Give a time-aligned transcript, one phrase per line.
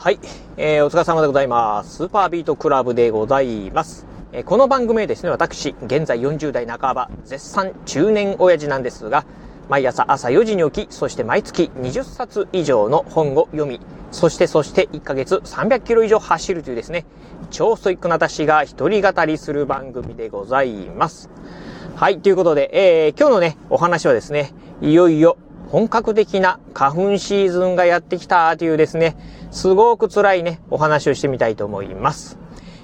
[0.00, 0.20] はい、
[0.56, 1.96] えー、お疲れ様でございます。
[1.96, 4.06] スーパービートクラブでございます。
[4.30, 9.24] えー、この番組でですね、私、現在40代半ば、絶賛中年親父なんですが、
[9.68, 13.80] 毎朝朝4時に起き、そして毎月20冊以上の本を読み、
[14.12, 17.04] そしてそして1ヶ月300キロ以上走るというですね、
[17.50, 21.28] 超ストイックな私が一人語りする番組でございます。
[21.96, 25.38] はい、ということで、えー、今日のね、お話はですね、いよいよ
[25.68, 29.16] 本格的な花粉シーズンがやってきたというですね、
[29.50, 32.38] すごく辛いね、お話をしてみたいと思います。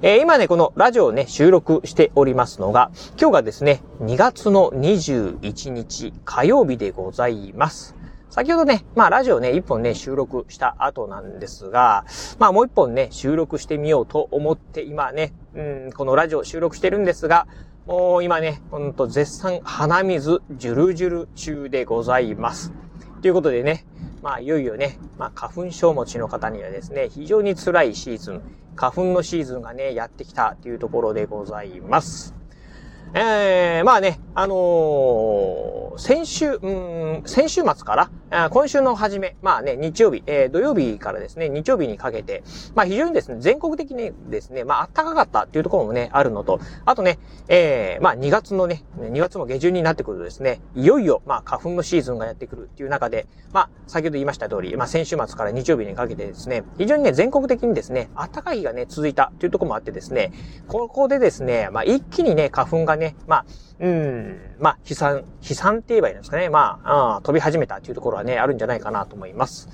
[0.00, 2.90] えー、今ね、このラジオをね、収録しておりますのが、
[3.20, 7.94] 今日がですね、2月の21日火曜日でございます。
[8.30, 12.06] 先ほどね、まあラジオね、一本ね、収録した後なんですが、
[12.38, 17.46] まあもう一本ね、収録してみようと思って今ね、うん、このラジオ収録してるんですが、
[17.90, 22.72] もう今ね、ほんと絶賛鼻水ジュルジュル中でございます。
[23.20, 23.84] ということでね、
[24.22, 28.42] まあいよいよね、まあ花粉症持ちの方にはですね、非常に辛いシーズン、
[28.76, 32.39] 花粉のシーズンがね、やってきたというところでございます。
[33.12, 36.70] ええー、まあね、あのー、先週、う
[37.18, 37.96] ん、先週末か
[38.30, 42.44] ら、今週の初め、まあね、日曜日、えー、土曜日からですね、日曜日にかけて、
[42.76, 60.32] まあ非常にですね、全国的にですね、まあ暖かかったっていうところもね、あるのと、あとね、えー、まあ2月のね、2月も下旬になってくるとですね、いよいよ、まあ花粉のシーズンがやってくるっていう中で、まあ先ほど言いました通り、まあ先週末から日曜日にかけてですね、非常にね、全国的にですね、暖かい日がね、続いたっていうところもあってですね、
[60.68, 63.44] ここでですね、まあ一気にね、花粉がね、ねまあ、
[63.80, 66.50] うん、まあ、悲惨、悲惨って言えばいいんですかね。
[66.50, 69.68] まあ、あ飛び始めたっていうところはね、あるんじゃないかなと思います。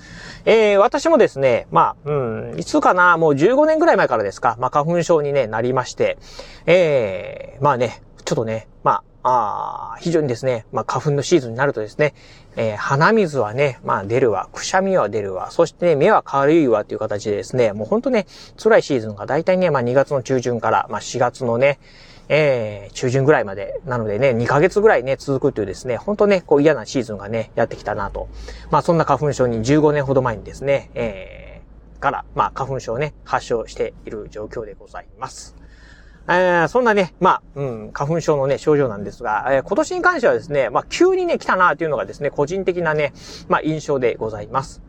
[0.45, 2.13] えー、私もですね、まあ、う
[2.55, 6.17] ん、いつかな、もう15年ぐらい前からですか、まあ、花粉症に、ね、なりまして、
[6.65, 12.13] えー、まあね、ちょっとね、まあ、あ非常にですね、まあ、花粉のシーズンになるとですね、
[12.55, 18.25] えー、鼻水はね、まあ出るわ、くしゃみは出るわ、そしてね、目は軽いわっていう形でですね、もうほんとね、
[18.61, 21.79] 辛いシーズンが大体ね、まあ2月の中旬から、まあ4月のね、
[22.29, 28.27] えー、中旬ぐらいまで、なのでね、2ヶ月ぐらいね、続くというですね、ほんとね、こう嫌なシーズンがね、やってきたなと。
[28.71, 35.55] まあそんな花粉症に15年ほど前にですね、えー、から、まあ花粉症をね、発症している状況でございます。
[36.29, 43.13] えー、そんなね、まあ、うん、花粉症のね、症状なんですが、えー、今年に関してはですね、まあ、急にね、来たなというのがですね、個人的なね、
[43.47, 44.81] まあ、印象でございます。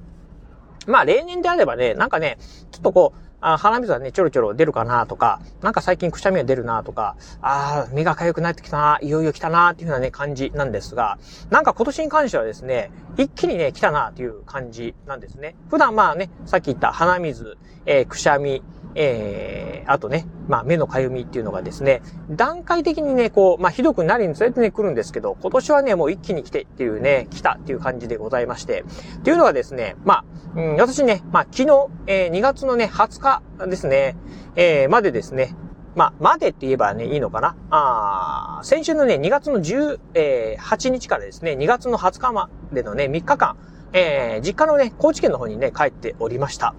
[0.88, 2.38] まあ、例年であればね、なんかね、
[2.72, 11.18] ちょっとこう、あ鼻水はね、ちょろちょろ出るかなとか、なんか最近くしゃみは出るなとか、ああ、目が痒くなってきたな、いよいよ来たなっていうようなね、感じなんですが、
[11.50, 15.54] なんか今年に関してはですね、一気にね、来たなという感じなんですね。
[15.70, 18.62] 普段まあね、さっき言った鼻水、えー、くしゃみ、
[18.94, 28.84] えー、あとね、まあ目のかゆみっていうのがですね、段階的にね、こう、まあひどくなりにつれてね、来るんですけど、今年はね、もう一気に来てっていうね、来たっていう感じでございまして、
[29.18, 30.24] っていうのはですね、まあ、
[30.56, 34.16] うん、私ね、まあ昨日、えー、2月のね、20日ですね、
[34.56, 35.54] えー、までですね、
[35.94, 37.56] まあ、までって言えばね、いいのかな？
[37.70, 43.56] あ先週のね、2月の18日からですね、2月の20日までのね、3日間、
[43.92, 46.74] えー、実家のね、高知県の方にね、帰っておりました。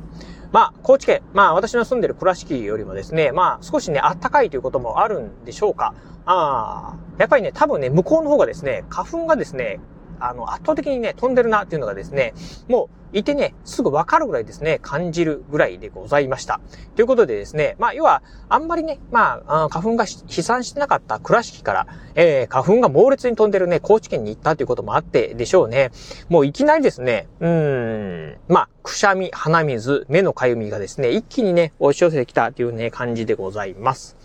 [0.52, 5.94] まあ、高知県、まあ私の住んでる倉敷よりもですね、まあ少しね、暖かいということもあるんでしょうか。
[6.26, 9.80] ああ、やっぱりね、多分ね、向こうの方がですね、花粉がですね、
[10.19, 12.34] あの、圧倒的にね、飛んでるなっていうのがですね、
[12.68, 16.62] もう、いてね、すぐわかるぐらいですね、感じるぐらいでございました。
[16.96, 25.91] ということでですね、まあ、要は、あんまりね、まあ、花粉が飛散してなかった倉敷から、えー、花粉が猛烈に飛んでるね、高知県に行ったということもあってでしょうね。
[26.30, 34.18] もういきなりですね、うーん、まあ、くしゃみ、鼻水、目のかゆみがですね、一気にね、押し寄せてきたというね、感じでございます。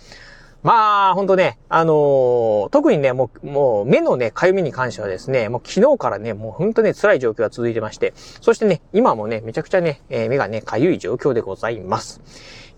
[0.65, 12.23] まあ、ほんとね、あのー、特にね、もう、もう、目のね、かゆみに関してはですね、もう昨日からね、もうほんとね、辛い状況が続いてまして、そしてね、今もね、めちゃくちゃね、えー、目がね、かゆい状況でございます。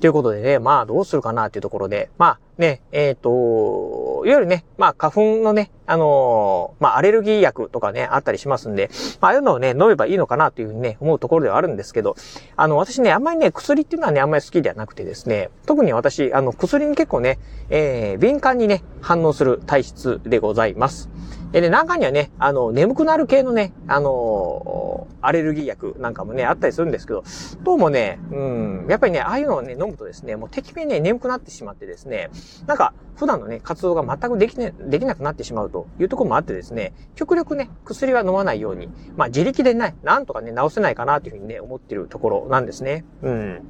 [0.01, 8.91] ということでね、まあ、どうするかなというところで、まあ、ね、えっ、ー、と、いわゆるね、まあ、花粉のね、あのー、まあ、アレルギー薬とかね、あったりしますんで、
[9.21, 12.17] まあ、ああいうのをね、飲めばいいのかなというふうにね、思うところではあるんですけど、
[12.57, 17.39] あの、私ね、あんまりね、薬っていうのはね、あんまり好きではなくてですね、特に私、あの、薬に結構ね、
[17.69, 21.11] えー、敏感にね、反応する体質でございます。
[21.57, 27.25] でね、中にはね、あの、眠くなる系のね、あのアレルギー薬なんかもね、あったりするんですけど、
[27.63, 32.29] どうもね、うん、やっぱりね、ああいうのをね、飲むとですね、もう適面ね、眠くなってしまってですね、
[32.67, 43.07] なんか、普段のね、活動が全くできね、できなくなってしまうというところもあってですね、極力ね、薬は飲まないように、まあ自力でね、なんとかね、治せないかなというふうにね、思ってるところなんですね。
[43.23, 43.63] うん。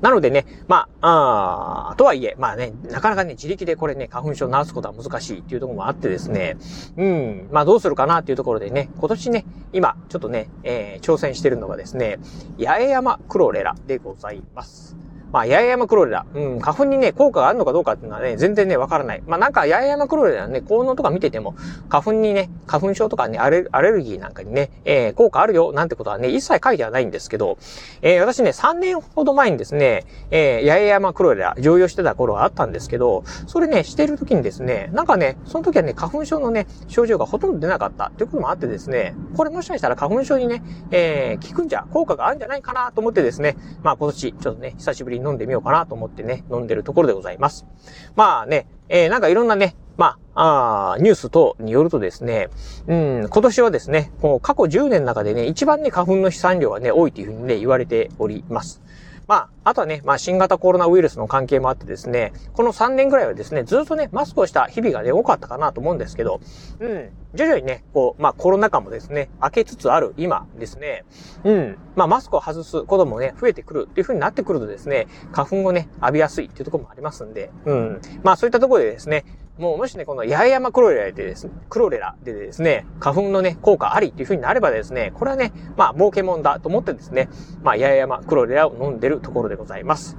[0.00, 6.56] なのでね、まあ、あとはいえ、まあね、なかなかね、自力でこれね、花粉症治すことは難しいっていうところもあってですね、
[6.96, 12.18] うん、まあどうするかなっていうところでね、今年ね、今、ちょっとね、えー、挑戦してるのがですね、
[12.58, 14.96] 八重山クロレラでございます。
[15.34, 16.24] まあ、八重山クロレラ。
[16.32, 19.22] うん、花粉にね、効果があるのかどうかっていうのはね、全然ね、わからない。
[19.26, 21.56] まあ、なんか、八重山クロレラね、効能とか見てても、
[21.88, 23.68] 花粉にね、花粉症とかね、アレル
[24.00, 27.58] ギーなんかにね、えー、効果あるよ、なんてことはね、一切書いてはないんですけど、
[28.00, 47.66] えー、私ね、3年ほど前にですね、えー、八重山クロレラ、常用してた頃はあったんですけど、それね、してる時にですね、なんかね、その時はね、花粉症のね、症状がほとんど出なかったっていうこともあってですね、これもしかしたら花粉症にね、えー、効くんじゃ、効果があるんじゃないかなと思ってですね、まあ今年、ちょっとね、久しぶりに飲んでみようかなと思ってね、飲んでるところでございます。
[48.16, 52.48] まあね、えー、なんかいろんなね、まあ、あニュース等によるとですね、
[52.86, 58.82] うん、今年はですね、こう過去10年の中でね、一番ね、花粉の飛散量がね、多いというふうにね、言われております。
[59.26, 66.40] まあ、あとはね、まあ、新型コロナウイルスの関係もあってですね、この3年ぐらいはですね、ずっとね、マスクをした日々がね、多かったかなと思うんですけど、
[66.80, 71.04] うん、徐々にね、こう、まあ、コロナ禍もですね、明けつつある今ですね、
[71.44, 79.24] うん、まあ、マスクを外すこともね、増えてくるっていう風になってくるとですね、花粉をね、浴びやすいっていうところもありますんで、うん、まあ、そういったところでですね、
[79.58, 87.28] もうもしね、この八重山クロレラでですね、クロレラでですね、花粉のね、効果ありっていう風になればですね、これはね、まあ、儲けもんだと思ってですね、
[87.62, 90.16] まあ、八重山クロレラを飲んでるところでございます。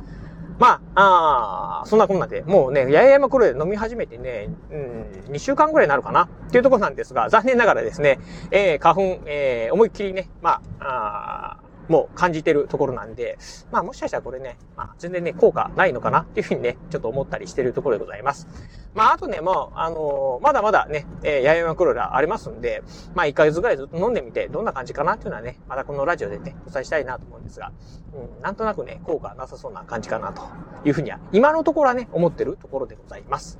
[0.57, 8.19] まあ、あそんなこんなで、もうね、八重山クロレラ飲み始めてね、うん、2週間ぐらいになるかなっていうところなんですが、残念ながらですね、
[8.51, 13.37] えー、花粉、えー、思いっきりね、まあ、あもう感じてるところなんで、
[13.71, 18.47] まあもしかしたらこれね、まあ全然ね、効果ないのかなっていうふうにね、ちょっと思ったりしてるところでございます。
[18.93, 22.83] まああとね、もう、あのー、まだまだね、えー、八重山クロラありますんで、
[23.13, 27.71] まあ1ヶ月ぐらいずっと飲んでみて、どんな感じかなっていうのはね、またこのラジオでね、お伝えしたいなと思うんですが、
[28.13, 30.43] うん、なんとなくね、効果なさそうな感じかなと
[30.85, 33.59] いうふうには、今のところはね、思ってるところでございます。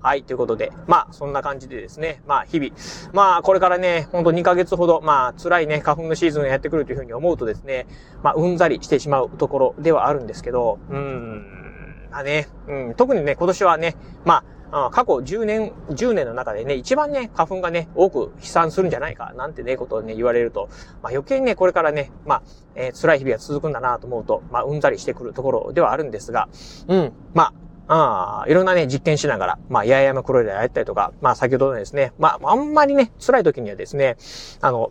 [0.00, 2.72] はい、ということで、まあ、そんな感じでですね、まあ、日々、
[3.12, 7.86] まあ、これからね、ほんと2ヶ月ほど、まあ、辛いね、花粉のシーズンがやってくるというふうに思うとですね、
[8.22, 20.68] まあ、うんざりしてしまうところではあるんですけど、うーん、まあね、うん、特にね、今年はね、まあ、過去10年、10年の中でね、一番ね、花粉がね、多く飛散するんじゃないか、なんてね、ことをね、言われると、
[21.02, 22.42] まあ余計にね、これからね、まあ、
[22.74, 26.48] えー、辛い日々が続くんだなと思うと、まあ、うんざりしてくるところではあるんですが、
[26.88, 27.52] うん、まあ、
[27.88, 34.16] ああ、いろんなね、実験しながら、まあ、八重山クロレラやったりとか、まあ、先ほどのですね、まあ、あんまりね、辛い時にはですね、
[34.60, 34.90] あの、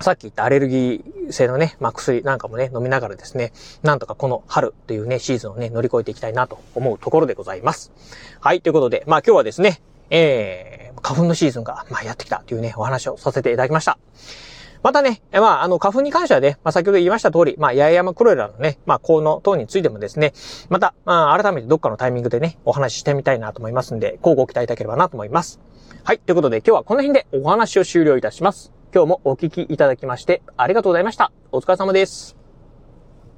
[0.00, 3.52] さっき言ったアレルギー性のね、まあ、薬なんかもね、飲みながらですね、
[3.82, 7.92] なんとかこの春というね、シーズンをね、乗り越えていきたいなと思うところでございます。
[8.40, 13.98] はい、ということで、まあ今日はですね、えー、花粉のシーズンが、まあ、やってきたというね、お話をさせていただきました。
[14.82, 20.32] またね、まあ、あの、花粉に関してはね、まあ、先ほど言いました通り、まあ、八重山クロエラのね、まあ、効能等についてもですね、
[20.68, 25.60] また、まあ、改めてどっかのタイミングでね、お話ししてみたいなと思いますんで、交互期待いただければなと思います。
[26.04, 26.18] はい。
[26.18, 28.72] ということで、今日はこの辺でお話を終了いたします。
[28.92, 31.32] 今日もお聞きいただきまして、ありがとうございました。
[31.52, 32.41] お疲れ様です。